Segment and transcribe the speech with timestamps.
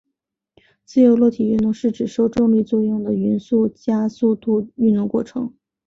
[0.83, 3.39] 自由落体运动是指只受重力作用的均匀
[3.75, 5.53] 加速度运动过程。